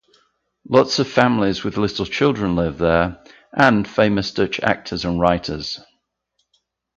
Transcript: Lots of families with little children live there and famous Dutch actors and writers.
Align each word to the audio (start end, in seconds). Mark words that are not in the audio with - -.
Lots 0.67 0.97
of 0.97 1.07
families 1.07 1.63
with 1.63 1.77
little 1.77 2.07
children 2.07 2.55
live 2.55 2.79
there 2.79 3.23
and 3.55 3.87
famous 3.87 4.31
Dutch 4.31 4.59
actors 4.61 5.05
and 5.05 5.19
writers. 5.19 5.79